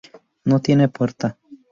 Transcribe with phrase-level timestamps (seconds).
[0.45, 1.37] No tiene puerta.